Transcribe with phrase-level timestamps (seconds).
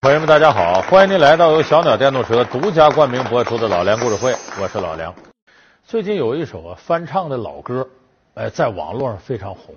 [0.00, 0.80] 朋友们，大家好！
[0.82, 4.32] 欢迎您来到由小鸟电动车独家冠名播出的老梁故事会，
[4.62, 5.12] 我是老梁。
[5.84, 7.84] 最近有一首啊翻唱的老歌，
[8.34, 9.74] 哎，在网络上非常红。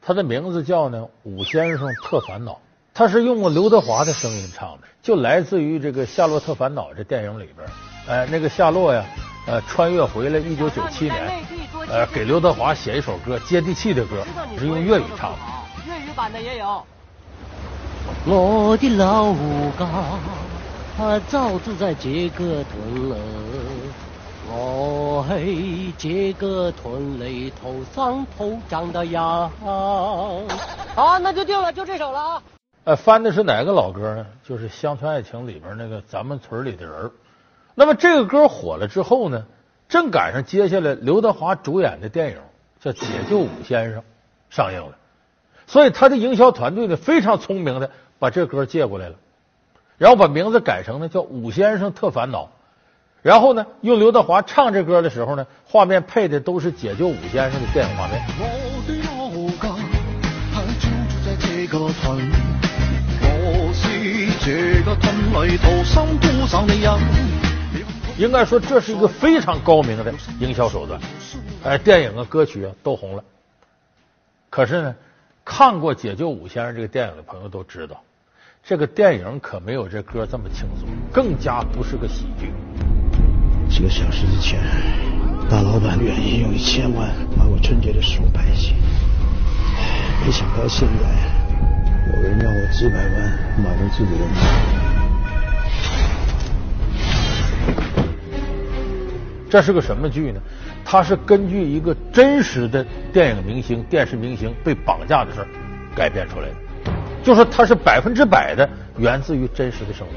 [0.00, 2.52] 它的名字叫呢《武先生特烦恼》，
[2.94, 7.68] 它是用过刘德华的声音唱的，就来自于这个《夏洛特烦恼》这电影里边。
[8.08, 9.04] 哎，那个夏洛呀，
[9.46, 11.44] 呃，穿越回来一九九七年，
[11.90, 14.24] 呃，给刘德华写一首歌，接地气的歌，
[14.58, 15.38] 是用粤语唱的。
[15.86, 16.82] 粤语版的也有。
[18.24, 19.32] 我的老
[19.76, 19.88] 家，
[20.96, 23.16] 他早住在这个屯了。
[24.48, 29.50] 我嘿这个屯里头上头长的羊。
[29.60, 32.42] 好，那就定了，就这首了啊。
[32.84, 34.24] 呃，翻的是哪个老歌呢？
[34.44, 37.06] 就是《乡村爱情》里边那个《咱们村里的人》。
[37.74, 39.46] 那么这个歌火了之后呢，
[39.88, 42.36] 正赶上接下来刘德华主演的电影
[42.80, 44.00] 叫《解救武先生》
[44.48, 44.92] 上映了，
[45.66, 47.90] 所以他的营销团队呢非常聪明的。
[48.22, 49.16] 把这歌借过来了，
[49.98, 52.44] 然后把名字改成呢叫《武先生特烦恼》，
[53.20, 58.22] 然后呢用刘德华唱这歌的时候呢，画面配的都是解救武先生的电影画面。
[68.18, 71.00] 应该说这是一个非常高明的营销手段，
[71.64, 73.24] 哎，电影啊歌曲啊都红了。
[74.48, 74.94] 可是呢，
[75.44, 78.00] 看过《解救武先生》这个电影的朋友都知道。
[78.64, 82.52] 这个电影可没有这歌这么轻松，更加不是个喜剧。
[83.68, 84.60] 几个小时之前，
[85.50, 88.76] 大老板愿意用一千万把我春节的食物摆齐，
[90.24, 93.12] 没想到现在有人要我几百万
[93.58, 94.34] 买了自己的命。
[99.50, 100.40] 这是个什么剧呢？
[100.84, 105.44] 它是根据一个真实的电影明星、电视明星被绑架的事
[105.96, 106.54] 改编出来的。
[107.22, 110.12] 就说它是百分之百的源自于真实的生活。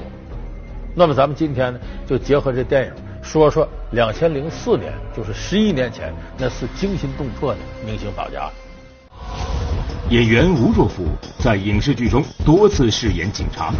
[0.93, 8.49] 那么咱们今天呢，就结合这电影说说两千零四年，就是十一年前那次惊心动魄的明星绑架。
[10.09, 11.05] 演员吴若甫
[11.39, 13.73] 在影视剧中多次饰演警察，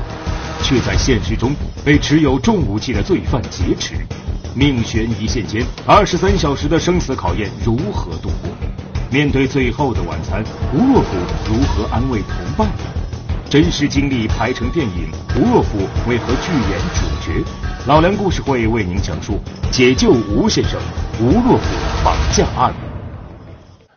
[0.62, 1.52] 却在现实中
[1.86, 3.96] 被持有重武器的罪犯劫持，
[4.56, 8.50] 命悬一线间，二十三小时的生死考验如何度过？
[9.12, 11.16] 面对最后的晚餐，吴若甫
[11.48, 12.68] 如何安慰同伴？
[13.56, 15.78] 真实经历拍成电影，吴若甫
[16.10, 17.42] 为何拒演主角？
[17.88, 19.40] 老梁故事会为您讲述
[19.72, 20.78] 解救吴先生
[21.22, 21.64] 吴若甫
[22.04, 22.74] 绑架案。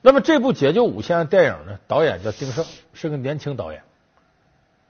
[0.00, 1.76] 那么这部解救吴先生电影呢？
[1.88, 3.82] 导演叫丁晟，是个年轻导演。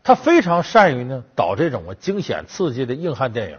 [0.02, 3.56] 他非常善于呢导这种啊惊险刺激的硬汉电影。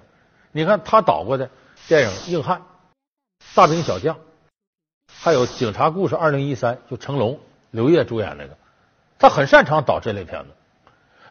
[0.52, 1.50] 你看他导过的
[1.88, 2.58] 电影《硬汉》
[3.56, 4.14] 《大兵小将》，
[5.12, 7.40] 还有《警察故事二零一三》，就成龙、
[7.72, 8.56] 刘烨主演那个。
[9.18, 10.50] 他很擅长导这类片子。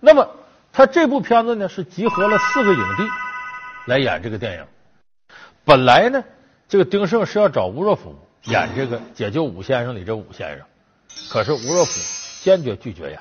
[0.00, 0.28] 那么，
[0.72, 3.02] 他这部片子呢是集合了四个影帝
[3.86, 4.64] 来演这个电影。
[5.64, 6.24] 本来呢，
[6.68, 10.66] 这个丁晟是要找吴若甫演这个《解救武先生》里这武先生，
[11.30, 11.92] 可是吴若甫
[12.42, 13.20] 坚决拒绝演，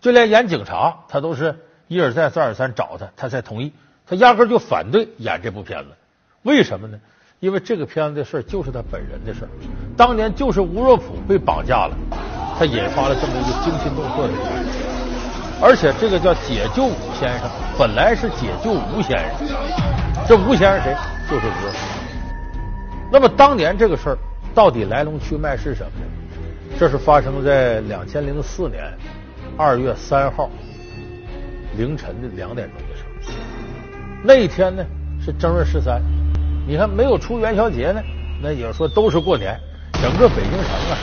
[0.00, 1.58] 就连演警察他都是
[1.88, 3.72] 一而再再而三找他，他才同意。
[4.06, 5.90] 他压根就反对演这部片子。
[6.42, 6.98] 为什么呢？
[7.40, 9.46] 因为这个片子的事就是他本人的事
[9.98, 11.96] 当年就是吴若甫被绑架了，
[12.58, 14.73] 他引发了这么一个惊心动魄的。
[15.64, 17.48] 而且这个叫解救武先生，
[17.78, 19.48] 本来是解救吴先生。
[20.28, 20.94] 这吴先生谁？
[21.30, 21.50] 就是吴。
[23.10, 24.18] 那么当年这个事儿
[24.54, 26.76] 到底来龙去脉是什么呢？
[26.78, 28.84] 这是发生在两千零四年
[29.56, 30.50] 二月三号
[31.78, 33.32] 凌晨的两点钟的事儿。
[34.22, 34.84] 那一天呢
[35.18, 36.02] 是正月十三，
[36.68, 38.02] 你看没有出元宵节呢，
[38.42, 39.58] 那也说都是过年，
[39.94, 40.98] 整个北京城啊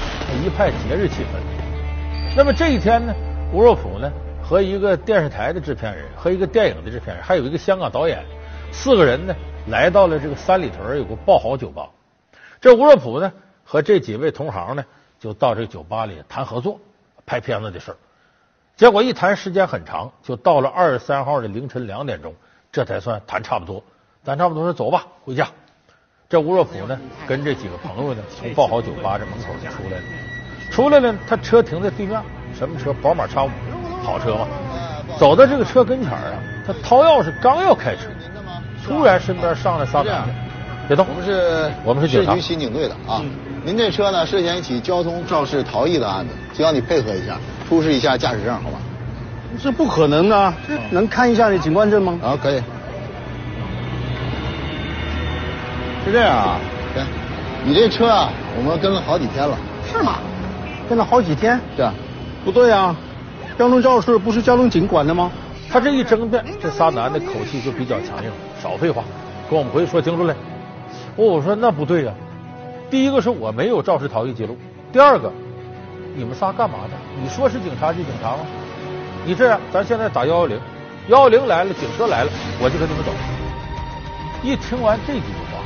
[0.45, 2.35] 一派节日气氛。
[2.37, 3.11] 那么这一天呢，
[3.51, 4.07] 吴若甫呢？
[4.51, 8.21] 和一个电视台的制片人，和一个电影的制片人，还有一个香港导演，
[8.73, 9.33] 四个人呢，
[9.67, 11.87] 来到了这个三里屯有个爆豪酒吧。
[12.59, 13.31] 这吴若甫呢，
[13.63, 14.83] 和这几位同行呢，
[15.21, 16.81] 就到这个酒吧里谈合作、
[17.25, 17.97] 拍片子的事儿。
[18.75, 22.35] 结果一谈时间很长，就到了二十三号的凌晨两点钟，
[22.73, 23.81] 这才算谈差不多。
[24.21, 25.47] 咱差不多说走吧，回家。
[26.27, 30.03] 这吴若甫呢，跟这几个朋友呢，从爆豪酒吧这门口就出来了。
[30.69, 32.21] 出来了，他车停在对面，
[32.53, 32.91] 什么车？
[32.91, 33.49] 宝马叉五。
[34.03, 34.47] 跑车嘛，
[35.17, 36.33] 走到这个车跟前啊，
[36.65, 38.03] 他掏钥匙刚要开车，
[38.85, 40.15] 突然身边上来仨人，
[40.87, 43.21] 别动，我们是我们是市局刑警队的啊。
[43.63, 47.37] 您这车呢涉嫌一起交通肇事逃逸的案子，希望你配合一下，
[47.69, 48.79] 出示一下驾驶证，好吧？
[49.61, 50.53] 这不可能的！
[50.67, 52.17] 这能看一下你警官证吗？
[52.23, 52.55] 啊，可以。
[56.05, 56.59] 是这样啊，
[56.95, 57.03] 对，
[57.63, 59.55] 你这车啊，我们跟了好几天了。
[59.91, 60.19] 是吗？
[60.89, 61.59] 跟了好几天？
[61.75, 61.93] 对啊。
[62.43, 62.95] 不对啊。
[63.57, 65.31] 江龙肇事不是江龙警管的吗？
[65.69, 68.31] 他这一争辩，这仨男的口气就比较强硬。
[68.61, 69.03] 少废话，
[69.49, 70.35] 跟我们回去说清楚来。
[71.15, 72.13] 我说那不对呀，
[72.89, 74.57] 第一个是我没有肇事逃逸记录，
[74.91, 75.31] 第二个
[76.15, 76.97] 你们仨干嘛的？
[77.21, 78.39] 你说是警察就警察吗？
[79.25, 80.59] 你这样，咱现在打幺幺零，
[81.07, 83.11] 幺幺零来了，警车来了，我就跟你们走。
[84.43, 85.59] 一听完这几句话，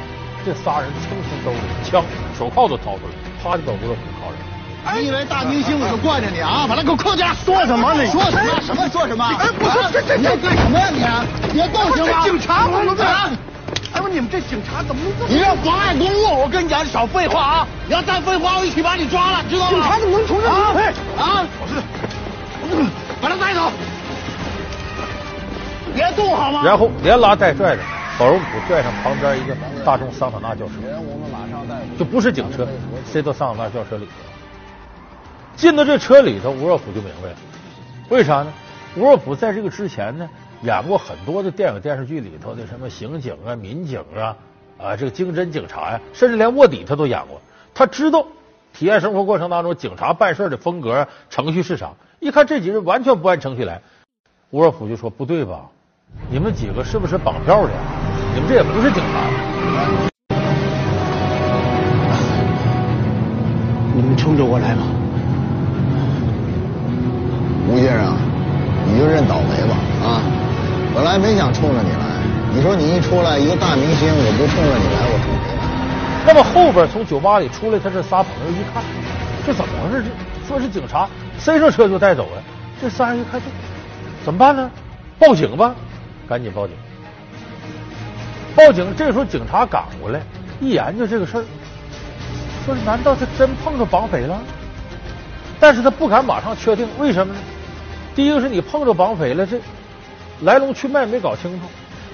[0.46, 2.04] 这仨人噌从兜里枪、
[2.38, 4.55] 手铐都掏出来，啪就把吴若甫铐上。
[4.94, 6.66] 你以为大明星我就惯着你啊？
[6.70, 7.34] 把他给我铐起来！
[7.34, 8.06] 说什么呢？
[8.08, 8.62] 说什么？
[8.62, 9.26] 什么说什么？
[9.26, 11.54] 哎，不是这这这干什么呀你？
[11.54, 12.24] 别动行吗？
[12.24, 12.80] 警察吗？
[13.04, 13.32] 啊！
[13.94, 15.30] 哎不，你们这警察怎么能这么？
[15.30, 16.42] 你要妨碍公务！
[16.42, 17.68] 我跟你讲，你少废话啊！
[17.88, 19.72] 你要再废话，我一起把你抓了，知道吗？
[19.72, 20.80] 警察怎么能从这啊里？
[21.20, 21.46] 啊！
[23.22, 23.72] 把他带走，
[25.94, 26.62] 别动好吗？
[26.64, 27.82] 然后连拉带拽的，
[28.18, 29.56] 保荣普拽上旁边一个
[29.86, 32.68] 大众桑塔纳轿车，我们马上带就不是警车，
[33.06, 34.12] 塞到桑塔纳轿车里头。
[35.56, 37.36] 进到这车里头，吴若甫就明白了，
[38.10, 38.54] 为啥呢？
[38.98, 40.30] 吴若甫在这个之前呢，
[40.62, 44.36] 演过很多的电影电视剧里头的什么刑警啊、民警啊、
[44.78, 47.42] 啊这个经侦警察呀、甚至连卧底他都演过。
[47.74, 48.26] 他知道
[48.74, 51.92] 体验生活过程当中警察办事的风格、程序是啥。
[52.20, 53.82] 一看这几人完全不按程序来，
[54.50, 55.70] 吴若甫就说：“不对吧？
[56.30, 57.72] 你们几个是不是绑票的？
[58.34, 59.30] 你们这也不是警察。”
[63.94, 64.88] 你们冲着我来吗？
[67.76, 68.16] 吴先生，
[68.88, 70.24] 你就认倒霉吧啊！
[70.96, 72.24] 本来没想冲着你来，
[72.54, 75.62] 你说你一出来一个大明星，我不冲着你来，我冲谁来？
[76.26, 78.82] 那么后边从酒吧里出来，他这仨朋友一看，
[79.46, 80.06] 这怎么回事？
[80.06, 82.42] 这说是警察，塞上车就带走了。
[82.82, 83.48] 这仨人一看，这
[84.24, 84.72] 怎么办呢？
[85.20, 85.76] 报警吧，
[86.30, 86.78] 赶紧报警。
[88.56, 90.22] 报警，这时候警察赶过来，
[90.62, 91.44] 一研究这个事儿，
[92.66, 94.40] 说难道他真碰着绑匪了？
[95.60, 97.40] 但是他不敢马上确定，为什么呢？
[98.16, 99.60] 第一个是你碰着绑匪了，这
[100.42, 101.68] 来龙去脉没搞清楚，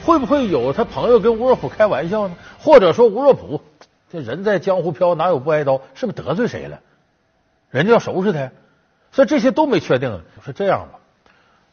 [0.03, 2.35] 会不会有他朋友跟吴若甫开玩笑呢？
[2.59, 3.61] 或者说吴若甫
[4.11, 5.79] 这人在江湖飘，哪有不挨刀？
[5.93, 6.79] 是不是得罪谁了？
[7.69, 8.51] 人家要收拾他呀？
[9.11, 10.21] 所以这些都没确定。
[10.43, 10.99] 说这样吧，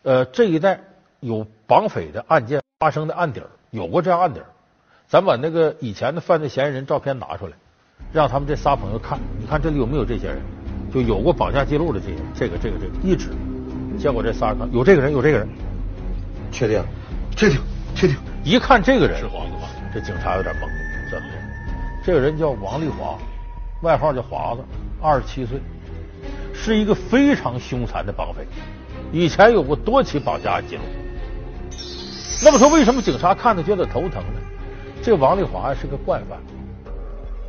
[0.03, 0.81] 呃，这一带
[1.21, 4.47] 有绑匪的案件发生的案底儿，有过这样案底儿，
[5.09, 7.55] 咱把那个以前的犯罪嫌疑人照片拿出来，
[8.13, 10.43] 让他们这仨朋友看，你看这里有没有这些人？
[10.93, 13.31] 就有过绑架记录的这些，这个这个这个一指，
[13.99, 15.49] 结果这仨人看有这个人，有这个人，
[16.53, 16.83] 确定，
[17.37, 17.59] 确定，
[17.95, 18.17] 确定。
[18.45, 20.61] 一看这个人是黄子华，这警察有点懵，
[21.11, 21.35] 怎么的？
[22.05, 23.19] 这个人叫王丽华，
[23.83, 24.63] 外号叫华子，
[25.03, 25.61] 二十七岁，
[26.55, 28.47] 是一个非常凶残的绑匪，
[29.13, 30.83] 以前有过多起绑架记录。
[32.45, 34.41] 那么说，为什么警察看着觉得头疼呢？
[35.03, 36.39] 这个王丽华是个惯犯。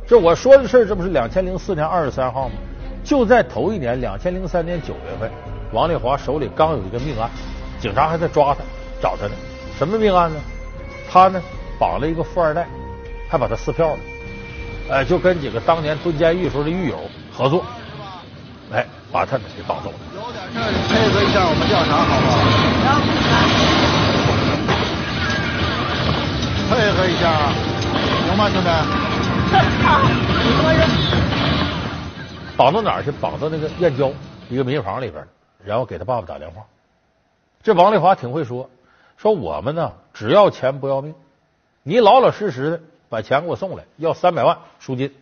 [0.06, 2.54] 这我说的事，这不是两千零四年二十三号吗？
[3.04, 5.30] 就在头一年，两千零三年九月份，
[5.72, 7.30] 王丽华手里刚有一个命案，
[7.80, 8.60] 警察还在抓他，
[9.00, 9.32] 找他呢。
[9.78, 10.40] 什么命案呢？
[11.10, 11.40] 他呢
[11.78, 12.66] 绑了一个富二代，
[13.28, 13.98] 还把他撕票了。
[14.90, 16.98] 哎，就跟几个当年蹲监狱时候的狱友
[17.32, 17.64] 合作，
[18.72, 19.96] 哎，把他给绑走了。
[20.14, 22.34] 有点事儿，配合一下我们调查，好不好？
[26.70, 27.24] 配合一下，
[28.26, 28.68] 行吗，兄弟？
[32.56, 33.10] 绑到哪儿去？
[33.12, 34.10] 绑到那个燕郊
[34.48, 35.24] 一个民房里边，
[35.64, 36.64] 然后给他爸爸打电话。
[37.62, 38.70] 这王丽华挺会说，
[39.16, 41.14] 说我们呢只要钱不要命，
[41.82, 45.12] 你老老实实的把钱给我送来，要三百万赎金。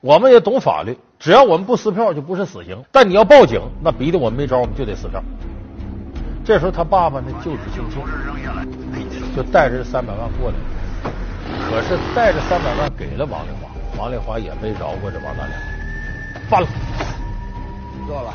[0.00, 5.22] 我们也懂法律，只要我们不撕票就不是死刑，但你要报警，那逼得我们没招，我们就得撕票。
[6.44, 8.02] 这时候他爸爸呢救子兴庆，
[9.36, 10.56] 就带着这三百万过来。
[11.68, 15.52] 可是带着三百万给了王丽华，王丽华也没饶过这王大亮，
[16.50, 16.68] 办了。
[18.06, 18.34] 做了。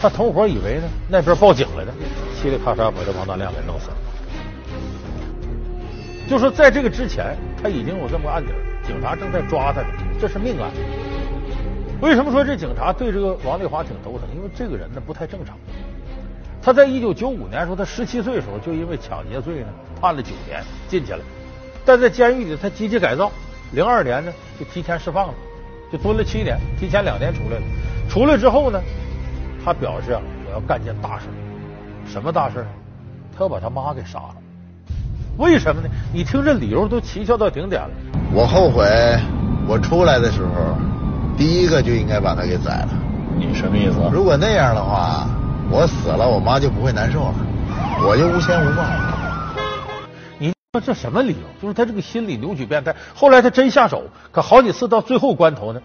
[0.00, 1.92] 他同伙以为呢那边报警来的，
[2.40, 3.96] 嘁哩咔嚓把这王大亮给弄死了。
[6.28, 8.52] 就说在这个之前，他已经有这么个案底，
[8.86, 9.88] 警察正在抓他呢，
[10.20, 10.70] 这是命案。
[12.00, 14.28] 为什么说这警察对这个王丽华挺头疼？
[14.36, 15.56] 因为这个人呢不太正常。
[16.60, 19.68] 他在一九九五年时候，他十七岁的时候就因为抢劫罪呢
[20.00, 21.20] 判了九年进去了，
[21.84, 23.32] 但在监狱里他积极改造，
[23.72, 25.34] 零二年呢就提前释放了，
[25.90, 27.62] 就蹲了七年，提前两年出来了。
[28.08, 28.80] 出来之后呢，
[29.68, 31.26] 他表示啊，我要干件大事，
[32.10, 32.64] 什么大事？
[33.36, 34.36] 他要把他妈给杀了。
[35.36, 35.88] 为什么呢？
[36.10, 37.90] 你听这理由都蹊跷到顶点了。
[38.32, 38.86] 我后悔，
[39.68, 40.74] 我出来的时候，
[41.36, 42.88] 第一个就应该把他给宰了。
[43.36, 43.98] 你什么意思？
[44.10, 45.26] 如果那样的话，
[45.70, 47.34] 我死了，我妈就不会难受了，
[48.06, 48.88] 我就无牵无挂。
[50.38, 51.46] 你说这什么理由？
[51.60, 52.96] 就是他这个心理扭曲变态。
[53.14, 55.82] 后来他真下手，可好几次到最后关头呢，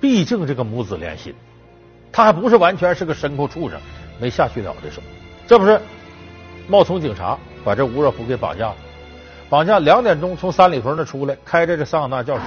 [0.00, 1.34] 毕竟这个母子连心，
[2.12, 3.78] 他还不是完全是个牲口畜生，
[4.18, 5.00] 没下去了这手。
[5.46, 5.80] 这不是
[6.68, 8.76] 冒充警察把这吴若甫给绑架了。
[9.48, 12.44] 绑架两点钟从三里屯那出来，开着这桑塔纳轿车，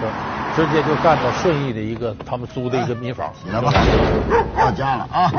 [0.55, 3.33] 直接就干到顺义的一个他们租的一个民房。
[3.43, 3.73] 起来吧，
[4.57, 5.31] 到家了啊！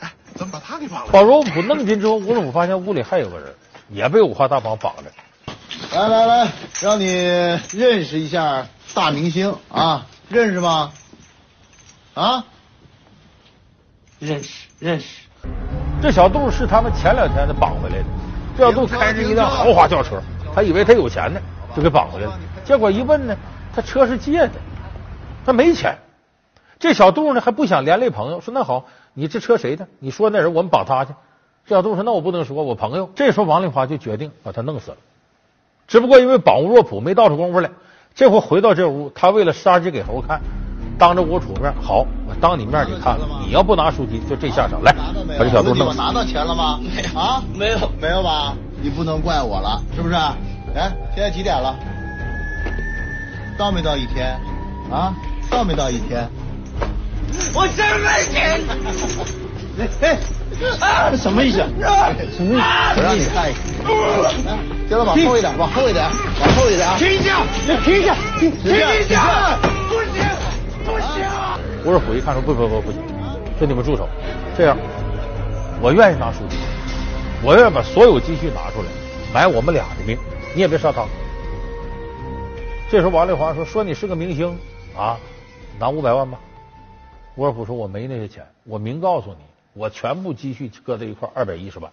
[0.00, 1.12] 哎怎么把他给绑了？
[1.12, 3.54] 把吴若甫弄进之后，吴若甫发现屋里还有个人，
[3.90, 5.12] 也被五花大绑绑着。
[5.94, 7.06] 来来来，让你
[7.72, 10.90] 认识一下大明星啊，认识吗？
[12.14, 12.44] 啊？
[14.22, 15.26] 认识认识。
[16.00, 18.04] 这小杜是他们前两天的绑回来的。
[18.56, 20.22] 这小杜开着一辆豪华轿车。
[20.54, 21.40] 他以为他有钱呢，
[21.74, 22.38] 就给绑回来了。
[22.62, 23.34] 结果一问呢，
[23.74, 24.52] 他车是借的，
[25.46, 25.96] 他没钱。
[26.78, 29.88] 这小杜呢还不想连累朋友，说那好，你这车谁的？
[29.98, 31.14] 你说那人，我们绑他去。
[31.66, 33.10] 这小杜说那我不能说，我朋友。
[33.14, 34.98] 这时候王丽华就决定把他弄死了。
[35.88, 37.70] 只不过因为绑吴若普没倒出功夫来，
[38.14, 40.42] 这回回到这屋，他为了杀鸡给猴看，
[41.02, 44.80] 当着我楚面，好，我当你面你看了，你要不拿书籍，就这下场。
[44.84, 44.94] 来，
[45.36, 45.98] 把这小杜弄死。
[45.98, 46.78] 拿到钱了吗？
[47.12, 48.54] 啊，没有，没有吧？
[48.80, 50.14] 你不能怪我了，是不是？
[50.14, 51.74] 哎，现在几点了？
[53.58, 54.38] 到没到一天？
[54.92, 55.12] 啊，
[55.50, 56.30] 到没到一天？
[57.52, 58.60] 我真没钱。
[59.80, 60.18] 哎哎，
[60.86, 61.58] 啊，什么意思？
[61.58, 62.62] 什么意思？
[62.96, 64.56] 我让你看一看。
[64.88, 66.08] 接着往后一点，往后一点，
[66.40, 66.94] 往后一点啊。
[66.96, 67.42] 停下！
[67.66, 68.14] 你停下！
[68.38, 68.52] 停
[69.08, 69.58] 下！
[69.88, 70.22] 不行，
[70.84, 71.24] 不行！
[71.84, 73.02] 吴若甫一看说：“不不不，不行，
[73.58, 74.08] 说你们住手。
[74.56, 74.76] 这样，
[75.80, 76.56] 我愿意拿书记。”
[77.44, 78.88] 我愿意把所有积蓄拿出来
[79.34, 80.16] 买我们俩的命，
[80.54, 81.04] 你也别杀他。
[82.88, 84.56] 这时候王丽华说：“说你是个明星
[84.96, 85.18] 啊，
[85.80, 86.38] 拿五百万吧。”
[87.34, 89.38] 沃尔夫说：“我没那些钱，我明告诉你，
[89.72, 91.90] 我全部积蓄搁在一块二百一十万，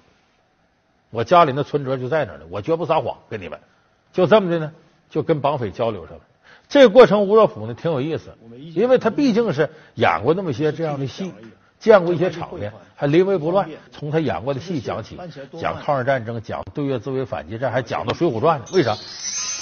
[1.10, 3.60] 我家里那存折就在那儿呢，我绝不撒谎跟你们。
[4.14, 4.72] 就这么的呢，
[5.10, 6.22] 就跟绑匪交流上了。
[6.70, 8.34] 这个过程吴若甫呢挺有意思，
[8.74, 11.34] 因为他毕竟是演过那么些这样的戏。”
[11.80, 13.70] 见过一些场面，还临危不乱。
[13.90, 15.18] 从他演过的戏讲起，
[15.58, 18.66] 讲抗日战争，讲对越自卫反击战，还讲到《水浒传》呢。
[18.74, 18.98] 为啥？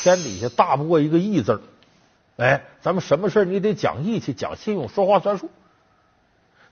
[0.01, 1.61] 天底下大不过一个义字儿。
[2.37, 5.51] 哎，咱们什么事你得讲义气，讲信用，说话算数。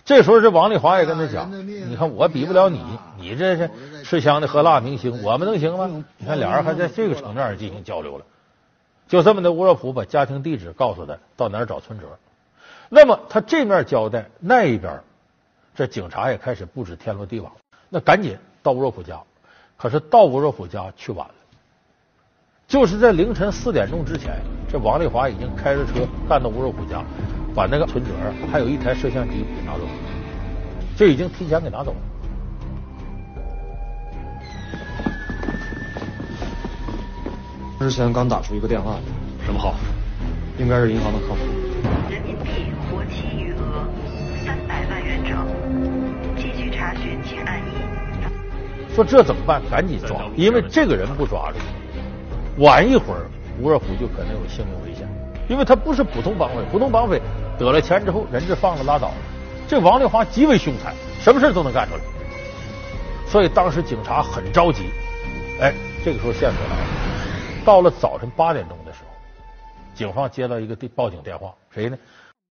[0.04, 2.82] 这时候，这王丽华也跟他讲：“你看我比不了你，
[3.20, 3.70] 你这是
[4.04, 5.86] 吃香的喝辣明星，我们能行吗？”
[6.18, 8.26] 你看，俩人还在这个层面上进行交流了。
[9.08, 12.18] 就这么的，吴若甫把家庭地址告诉他，到哪儿找存折。
[12.90, 15.02] 那么他这面交代，那一边。
[15.76, 17.52] 这警察也开始布置天罗地网，
[17.90, 19.22] 那赶紧到吴若甫家。
[19.78, 21.34] 可是到吴若甫家去晚了，
[22.66, 24.40] 就是在凌晨四点钟之前，
[24.72, 27.04] 这王丽华已经开着车干到吴若甫家，
[27.54, 28.12] 把那个存折
[28.52, 29.92] 还有一台摄像机给拿走了，
[30.98, 31.98] 这已经提前给拿走了。
[37.78, 38.96] 之前刚打出一个电话，
[39.46, 39.76] 什么号？
[40.58, 41.42] 应该是银行的客服。
[42.10, 43.86] 人民币活期余额
[44.46, 45.46] 三百万元整。
[46.38, 48.96] 继续查询，请按一。
[48.96, 49.62] 说这怎么办？
[49.70, 51.58] 赶紧抓，因为这个人不抓住，
[52.64, 53.30] 晚一会儿
[53.60, 55.06] 吴若甫就可能有性命危险。
[55.50, 57.22] 因为他不是普通绑匪，普通绑匪
[57.60, 59.16] 得了钱之后人质放了拉倒了。
[59.68, 62.02] 这王丽华极为凶残，什么事都能干出来。
[63.28, 64.86] 所以当时警察很着急。
[65.60, 65.74] 哎，
[66.06, 67.15] 这个时候线索来了。
[67.66, 69.10] 到了早晨八点钟的时候，
[69.96, 71.98] 警方接到一个报警电话，谁呢？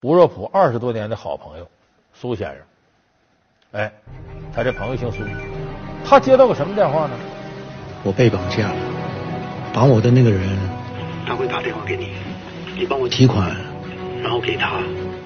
[0.02, 1.66] 吴若甫二十多年的好朋友
[2.12, 2.58] 苏先生。
[3.80, 3.92] 哎，
[4.54, 5.22] 他这朋友姓苏，
[6.04, 7.12] 他接到个什么电话呢？
[8.02, 8.76] 我被绑架了，
[9.72, 10.48] 绑我的那个人，
[11.26, 12.12] 他会打电话给你，
[12.76, 13.54] 你帮我提款，
[14.22, 14.80] 然后给他。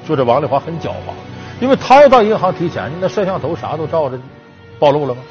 [0.06, 1.12] 说这王丽华很狡猾，
[1.60, 4.18] 因为他要到银行提钱，那摄像头啥都照着，
[4.78, 5.22] 暴露了吗？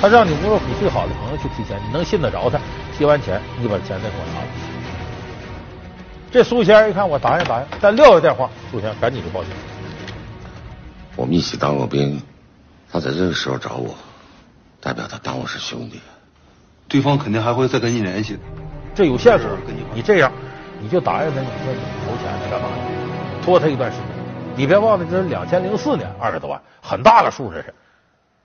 [0.00, 2.58] 他让你吴若甫最好的朋友去提钱，你能信得着他？
[2.96, 4.46] 提完钱，你把钱再给我拿来。
[6.30, 9.52] 这苏先生一看，我答应答应，但撂下电话，苏先生赶紧就报警。
[11.16, 12.20] 我们一起当过兵。
[12.90, 13.94] 他在这个时候找我，
[14.80, 16.00] 代表他当我是兄弟，
[16.88, 18.40] 对方肯定还会再跟你联系的。
[18.94, 19.50] 这有线索，
[19.94, 20.32] 你这样，
[20.80, 22.68] 你就答应他，你说你投钱他干嘛？
[23.42, 24.06] 拖他一段时间。
[24.56, 27.74] 你别忘了，这是两千零四年，二十多万，很大个数，这是。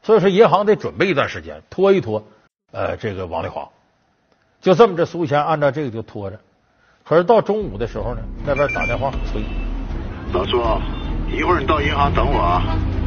[0.04, 2.24] 所以说，银行得准备一段时间，拖一拖。
[2.74, 3.70] 呃，这个王丽华，
[4.62, 6.40] 就这么着苏贤按照这个就拖着。
[7.06, 9.42] 可是到中午的时候呢，那边打电话催，
[10.34, 10.58] 老苏，
[11.32, 12.62] 一会儿你到银行等我啊。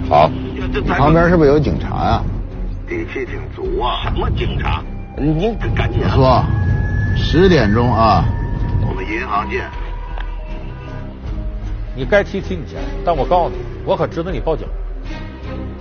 [0.08, 0.30] 好，
[0.96, 2.24] 旁边是不是有警察啊？
[2.88, 4.04] 底气挺足啊！
[4.04, 4.82] 什么警察？
[5.18, 6.44] 您赶紧说，
[7.16, 8.24] 十点钟啊，
[8.88, 9.68] 我们银行见。
[11.96, 14.68] 你该提提你钱，但我告诉你，我可知道你报警，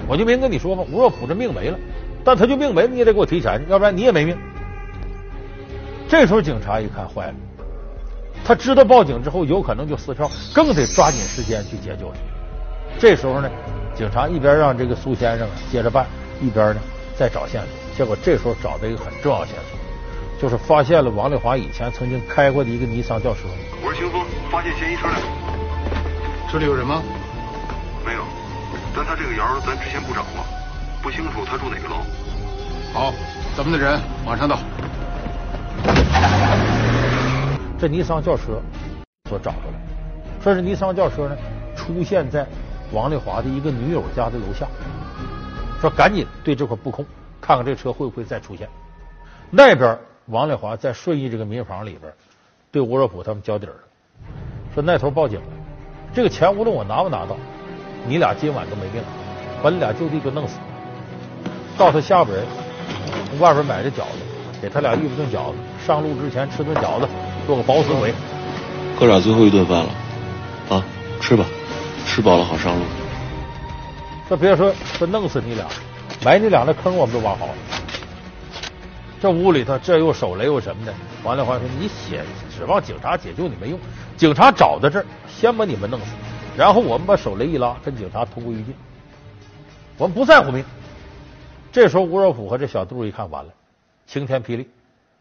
[0.07, 1.77] 我就没跟你说吧，吴若甫这命没了，
[2.23, 4.37] 但他就命没了，你也得给我提钱，要不然你也没命。
[6.07, 7.33] 这时候警察一看坏了，
[8.43, 12.19] 他知道报警之后有可能就撕票，更得抓紧时间去解救他。
[12.99, 13.49] 这时候呢。
[13.95, 16.05] 警察一边让这个苏先生接着办，
[16.41, 16.81] 一边呢
[17.17, 17.69] 再找线索。
[17.95, 19.79] 结果这时候找到一个很重要线索，
[20.37, 23.43] 就是发现了王丽华以前曾经开过的一个尼桑轿车。
[23.81, 24.21] 我是邢峰，
[24.51, 25.17] 发现嫌疑车辆。
[26.51, 27.01] 这里有人吗？
[28.05, 28.19] 没有，
[28.95, 30.45] 但他这个窑咱之前不找过，
[31.03, 31.97] 不清楚他住哪个楼。
[32.93, 33.13] 好，
[33.57, 34.57] 咱们的人马上到。
[37.77, 38.61] 这尼桑轿车
[39.29, 39.73] 所找到的，
[40.41, 41.35] 说是尼桑轿车呢
[41.75, 42.47] 出现在
[42.93, 44.65] 王丽华的一个女友家的楼下，
[45.81, 47.05] 说赶紧对这块布控。
[47.41, 48.67] 看看这车会不会再出现？
[49.51, 52.11] 那边王丽华在顺义这个民房里边，
[52.71, 53.79] 对吴若甫他们交底儿了，
[54.73, 55.47] 说那头报警了，
[56.13, 57.35] 这个钱无论我拿不拿到，
[58.07, 59.03] 你俩今晚都没命，
[59.61, 60.57] 把你俩就地就弄死。
[61.77, 62.45] 告诉下边人，
[63.29, 64.19] 从外边买的饺子，
[64.61, 67.07] 给他俩预备顿饺子，上路之前吃顿饺子，
[67.47, 68.13] 做个饱死鬼。
[68.99, 69.89] 哥俩最后一顿饭了，
[70.69, 70.83] 啊，
[71.19, 71.45] 吃吧，
[72.05, 72.85] 吃饱了好上路。
[74.29, 75.65] 这别说说弄死你俩。
[76.23, 77.53] 埋你俩那坑我们都挖好了，
[79.21, 80.93] 这屋里头这又手雷又什么的。
[81.23, 82.23] 王丽华说：“你写
[82.55, 83.79] 指望警察解救你没用，
[84.17, 86.05] 警察找到这儿，先把你们弄死，
[86.57, 88.73] 然后我们把手雷一拉，跟警察同归于尽。
[89.97, 90.63] 我们不在乎命。”
[91.71, 93.51] 这时候吴若甫和这小杜一看，完了，
[94.07, 94.69] 晴天霹雳，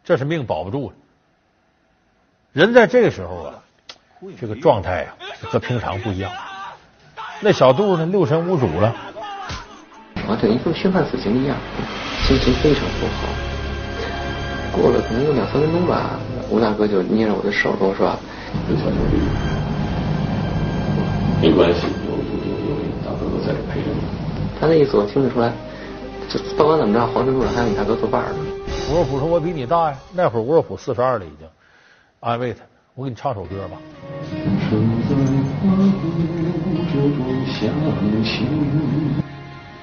[0.05, 0.95] 这是命保不住了。
[2.53, 3.55] 人在这个时候啊，
[4.39, 6.31] 这个状态啊和平常不一样。
[7.41, 8.95] 那小杜呢，六神无主了。
[10.27, 11.57] 我，等于跟宣判死刑一样，
[12.23, 13.27] 心情非常不好。
[14.71, 16.17] 过了可能有两三分钟吧，
[16.49, 18.17] 吴大哥就捏着我的手跟我说
[18.69, 18.95] ：“刘小弟，
[21.45, 22.15] 没关系，有有
[22.65, 24.01] 有有大哥哥在这陪着你。”
[24.59, 25.53] 他那意思我听得出来，
[26.27, 28.39] 就不管怎么着，黄泉路上还有你大哥作伴呢。
[28.89, 31.47] 吴若甫说：“我比你大呀。”那会儿吴若甫四十二了，已经
[32.19, 32.61] 安慰他
[32.95, 33.77] ：“我给你唱首歌吧。”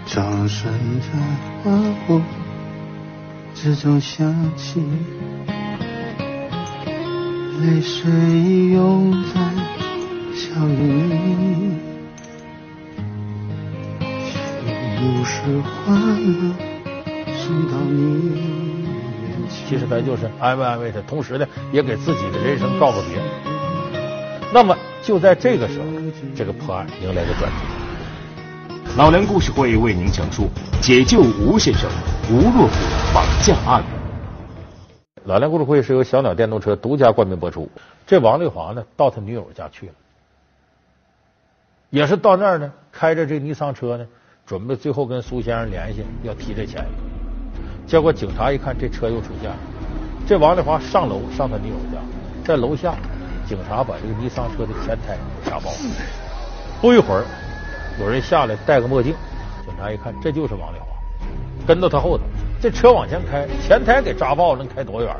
[0.04, 0.68] 掌声
[1.00, 1.10] 在
[1.62, 1.70] 划
[2.08, 2.20] 过
[3.54, 4.82] 之中响起，
[7.60, 8.10] 泪水
[8.72, 9.40] 涌在
[10.34, 11.76] 笑颜里，
[14.96, 16.54] 又是欢乐
[17.36, 18.82] 送到你
[19.22, 19.68] 眼前。
[19.68, 23.20] 其实他就是安慰安慰他，同时呢，也给自己的人生告个别。
[24.52, 25.86] 那么就在这个时候，
[26.34, 27.56] 这个破案迎来了转折。
[28.96, 30.48] 老梁故事会为您讲述
[30.80, 31.90] 解救吴先生
[32.30, 32.74] 吴若甫
[33.14, 33.82] 绑架案。
[35.24, 37.70] 老梁故事会是由小鸟电动车独家冠名播出。
[38.06, 39.92] 这王丽华呢，到他女友家去了，
[41.92, 44.06] 也是到那儿呢，开着这尼桑车呢，
[44.46, 46.86] 准备最后跟苏先生联系，要提这钱。
[47.86, 49.56] 结果警察一看这车又出现了，
[50.26, 51.98] 这王丽华上楼上他女友家，
[52.46, 52.94] 在楼下，
[53.46, 55.76] 警察把这个尼桑车的前胎查爆了。
[56.80, 57.24] 不一会儿。
[58.00, 59.12] 有人下来戴个墨镜，
[59.66, 60.86] 警察一看，这就是王丽华，
[61.66, 62.24] 跟到他后头，
[62.58, 65.14] 这车往前开，前胎给扎爆了，能开多远？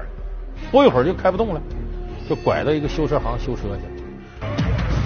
[0.71, 1.61] 不一会儿就开不动了，
[2.27, 3.92] 就拐到一个修车行修车去了。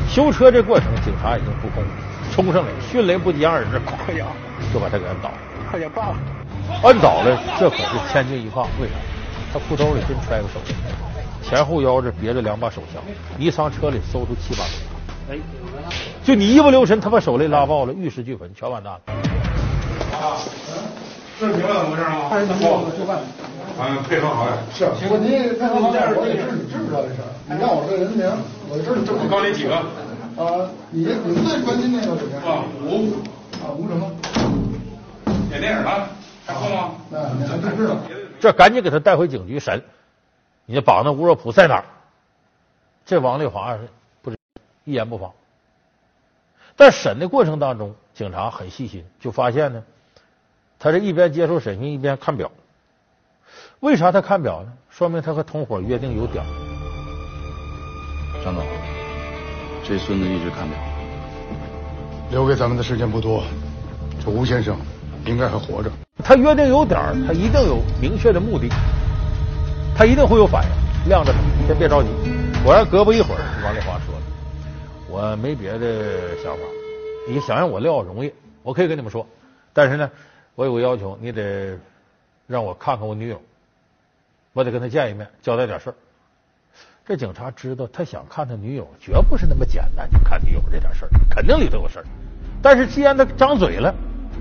[0.08, 1.84] 修车这过程，警察已经不控，
[2.32, 4.26] 冲上来，迅雷不及掩耳之快呀，
[4.72, 5.34] 就把他给摁倒了。
[5.70, 6.14] 快点报！
[6.84, 8.62] 摁倒了，这可是千钧一发。
[8.80, 8.94] 为啥？
[9.52, 10.74] 他裤兜里真揣个手枪，
[11.42, 13.02] 前后腰这别着两把手枪，
[13.36, 15.34] 尼桑车里搜出七把手枪。
[15.34, 15.38] 哎。
[16.24, 19.00] 就你一不留神，他把手雷拉爆了，玉石俱焚，全完蛋了。
[20.18, 20.36] 啊，
[21.38, 23.18] 这明白怎么回事吗？
[23.78, 24.56] 嗯，配合好呀。
[24.72, 27.28] 是，我你配合好点，我也知你知不知道这事儿？
[27.48, 28.24] 你让我这人名，
[28.68, 29.12] 我知道。
[29.12, 29.76] 我高你几个？
[30.36, 32.26] 啊，你你最关心那个谁？
[32.40, 33.12] 啊，吴
[33.60, 34.10] 啊吴什么？
[35.50, 36.08] 演电影的，
[36.46, 36.92] 还错吗？
[37.10, 37.96] 那你还真知道。
[38.40, 39.82] 这赶紧给他带回警局审。
[40.64, 41.84] 你绑那吴若甫在哪儿？
[43.04, 43.78] 这王丽华
[44.22, 44.38] 不是
[44.84, 45.30] 一言不发。
[46.76, 49.82] 在审的过程当中，警察很细心，就发现呢，
[50.78, 52.50] 他这一边接受审讯一边看表。
[53.86, 54.72] 为啥他看表呢？
[54.90, 56.44] 说明他和同伙约定有点。
[58.44, 58.64] 张总，
[59.84, 60.76] 这孙子一直看表。
[62.32, 63.44] 留给咱们的时间不多，
[64.20, 64.76] 这吴先生
[65.24, 65.90] 应该还活着。
[66.18, 68.68] 他约定有点，他一定有明确的目的，
[69.96, 71.08] 他一定会有反应。
[71.08, 72.08] 晾着他，先别着急。
[72.64, 74.12] 果然，隔不一会儿，王丽华说。
[75.08, 76.62] 我没别的想法，
[77.28, 78.32] 你想让我撂容易，
[78.64, 79.24] 我可以跟你们说，
[79.72, 80.10] 但是呢，
[80.56, 81.78] 我有个要求，你得
[82.48, 83.40] 让我看看我女友，
[84.56, 85.94] 我得跟他见一面，交代点事儿。
[87.06, 92.06] 这警察知道他想看他女友，绝不是那么简单，就看女友这点事儿，肯定里头有事儿。
[92.62, 93.94] 但是既然他张嘴了，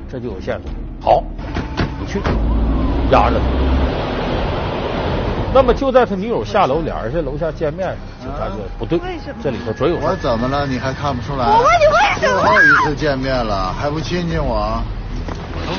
[0.10, 0.72] 这就有线索。
[1.02, 1.22] 好，
[2.00, 2.20] 你去
[3.12, 3.46] 压着他。
[5.54, 8.98] 那么就在他女友下楼，俩人在楼下见面，警察就不对，
[9.44, 9.98] 这里头准有。
[9.98, 10.66] 我说怎么了？
[10.66, 11.46] 你还看不出来？
[11.46, 12.42] 我问你为什么？
[12.42, 14.82] 最后一次见面了，还不亲亲我？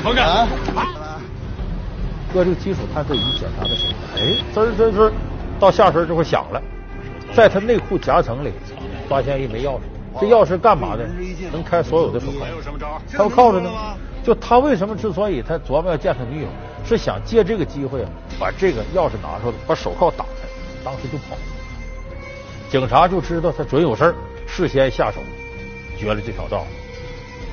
[0.05, 0.47] 放开！
[2.33, 5.13] 搁这个基础探测仪检查的时候，哎，滋儿滋儿滋儿，
[5.59, 6.63] 到下身这会响了，
[7.35, 8.53] 在他内裤夹层里
[9.09, 9.81] 发现一枚钥匙。
[10.19, 11.07] 这钥匙干嘛的？
[11.53, 12.47] 能开所有的手铐。
[13.13, 13.71] 他要靠着呢。
[14.25, 16.49] 就他为什么之所以他琢磨要见他女友，
[16.85, 18.11] 是想借这个机会啊，
[18.41, 20.49] 把这个钥匙拿出来，把手铐打开，
[20.83, 21.37] 当时就跑。
[22.69, 24.15] 警察就知道他准有事儿，
[24.49, 25.21] 事先下手
[25.97, 26.65] 绝了这条道。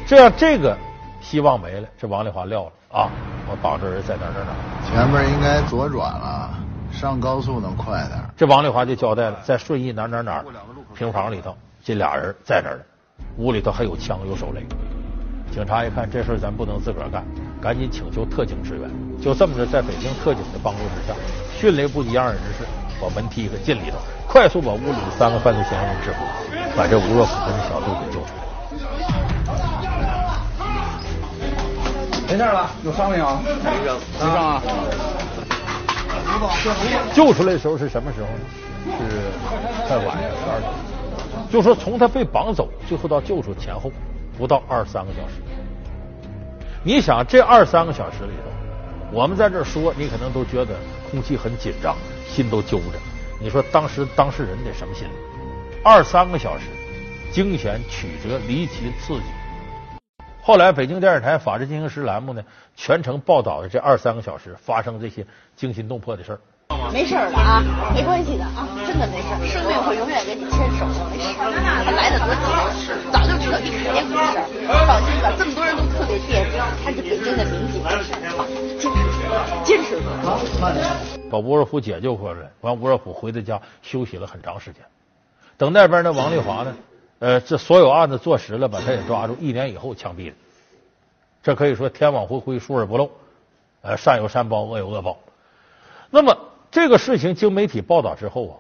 [0.07, 0.75] 这样这个
[1.21, 3.09] 希望没了，这王丽华撂了啊！
[3.49, 4.53] 我保证人在哪儿哪哪？
[4.89, 6.49] 前面应该左转了，
[6.91, 8.19] 上高速能快点。
[8.37, 10.43] 这王丽华就交代了，在顺义哪哪哪
[10.95, 11.55] 平房里头。
[11.83, 12.83] 这俩人在这儿呢，
[13.37, 14.65] 屋里头还有枪有手雷。
[15.51, 17.23] 警察一看这事咱不能自个儿干，
[17.61, 18.89] 赶紧请求特警支援。
[19.21, 21.13] 就这么着，在北京特警的帮助之下，
[21.53, 22.65] 迅雷不及掩耳之势，
[23.01, 26.19] 把门踢开进里头，快速把屋里的三个犯罪嫌疑人制服，
[26.75, 28.42] 把这吴若甫跟小杜给救出来。
[32.33, 32.71] 没事吧？
[32.83, 33.27] 有伤没有？
[33.43, 34.61] 没伤，没伤啊。
[37.13, 38.39] 救出来的时候是什么时候呢？
[38.97, 40.71] 是在晚上十二点。
[41.51, 43.91] 就说从他被绑走，最后到救出前后
[44.35, 45.35] 不到二十三个小时。
[46.83, 48.49] 你想这二三个小时里头，
[49.11, 50.73] 我们在这说，你可能都觉得
[51.11, 51.95] 空气很紧张，
[52.27, 52.97] 心都揪着。
[53.39, 55.11] 你说当时当事人得什么心理？
[55.83, 56.65] 二三个小时，
[57.31, 59.23] 惊险曲折、离奇刺激。
[60.45, 62.43] 后来北京电视台《法制进行时》栏目呢，
[62.75, 65.25] 全程报道的这二三个小时发生这些
[65.55, 66.39] 惊心动魄的事儿。
[66.91, 67.63] 没事的啊，
[67.95, 71.33] 没关系的啊，真的没事，生命会永远跟你牵手的，没事。
[71.39, 77.81] 他来的多早，早就知道你肯定没事，放心吧，这么多人都特别惦记，他是北京的民警，
[78.77, 78.99] 坚持，
[79.63, 80.85] 坚持住，慢点。
[81.31, 84.81] 把吴若甫解救回来，完吴若甫回到家休息了很长时间。
[85.57, 86.75] 等那边的王丽华呢，
[87.23, 90.35] 呃，这所有案子坐实了，把他也抓住，一年以后枪毙了。
[91.41, 93.09] 这可以说天网恢恢，疏而不漏，
[93.81, 95.17] 呃，善有善报，恶有恶报。
[96.09, 96.37] 那么。
[96.69, 98.55] 这个事情经媒体报道之后啊，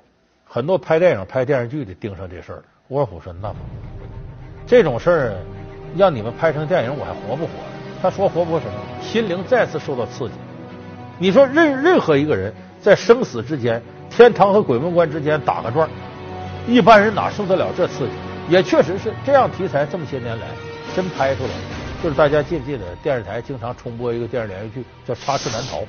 [0.45, 2.63] 很多拍电影、拍电视剧的盯上这事儿了。
[2.89, 3.57] 沃尔夫说：“那不，
[4.67, 5.33] 这种事儿
[5.97, 7.51] 让你们拍成电影，我还活不活？”
[8.03, 8.73] 他说：“活不活什么？
[9.01, 10.35] 心灵再次受到刺激。
[11.17, 15.89] 你说任任何一个人在生死之间、天堂和鬼门关之间打个转，
[16.67, 18.13] 一般人哪受得了这刺激？
[18.49, 20.47] 也确实是这样题材，这么些年来
[20.95, 21.49] 真拍出来。
[22.03, 25.81] 就是大家记不记得电视台经常重播一个电视连续剧叫《插翅难逃》？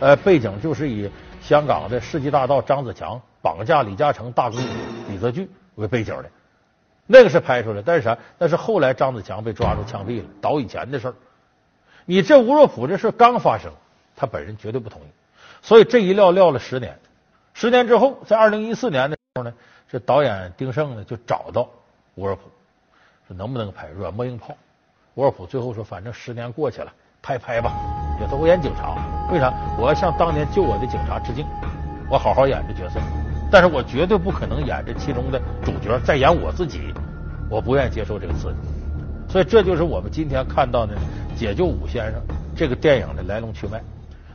[0.00, 1.10] 呃，背景就是以。
[1.42, 4.56] 香港的世纪大盗张子强绑架李嘉诚大哥
[5.10, 6.30] 李泽钜为背景的，
[7.06, 8.16] 那个是拍出来，但是啥？
[8.38, 11.14] 那是后来张子强被抓住枪毙了，倒以前的事儿。
[12.06, 13.70] 你这吴若甫这事刚发生，
[14.16, 15.04] 他本人绝对不同意，
[15.60, 16.98] 所以这一撂撂了十年。
[17.52, 19.52] 十年之后，在二零一四年的时候呢，
[19.90, 21.68] 这导演丁晟呢就找到
[22.16, 22.42] 沃尔普，
[23.28, 24.54] 说能不能拍软磨硬泡。
[25.14, 26.92] 沃尔普最后说，反正十年过去了，
[27.22, 27.72] 拍拍吧，
[28.20, 28.96] 也都演警察。
[29.30, 29.52] 为啥？
[29.78, 31.46] 我要向当年救我的警察致敬，
[32.10, 32.98] 我好好演这角色，
[33.50, 36.92] 但是我绝对不可能演这其中的主角，再演我自己，
[37.48, 38.56] 我不愿意接受这个刺激。
[39.28, 40.94] 所以这就是我们今天看到的
[41.38, 42.20] 《解救武先生》
[42.56, 43.82] 这个电影的来龙去脉。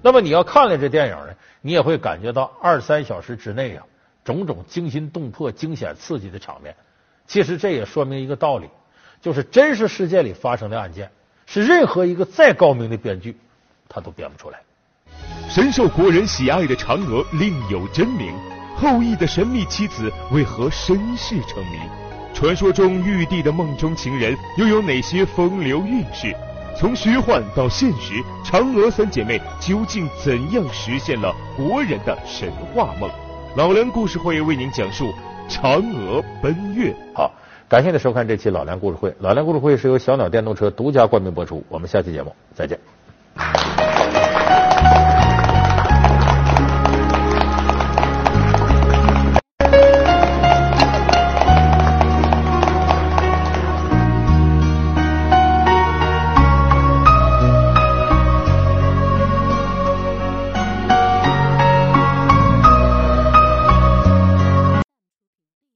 [0.01, 3.85] 那么你要看了这电影呢，你也会感觉到二三小时之内啊，
[4.23, 6.75] 种种惊心动魄、惊险刺激的场面。
[7.27, 8.69] 其实这也说明一个道理，
[9.21, 11.12] 就是真实世界里发生的案件，
[11.45, 13.38] 是任何一个再高明的编剧
[13.88, 14.60] 他都编不出来。
[15.49, 18.34] 深受国人喜爱的嫦娥另有真名，
[18.75, 21.77] 后羿的神秘妻子为何身世成谜？
[22.34, 26.36] 传说中玉帝的梦中情人又有哪些风流韵事？
[26.77, 28.13] 从虚幻到现实，
[28.45, 33.10] 嫦娥三姐妹究竟怎样实现了国人的神话梦？
[33.60, 35.13] 老梁故事会为您讲述
[35.50, 36.95] 嫦娥奔月。
[37.13, 37.30] 好，
[37.67, 39.13] 感谢您收看这期老梁故事会。
[39.19, 41.62] 老梁故事会是由小鸟电动车独家冠名播出。
[41.67, 42.80] 我们下期节目再见。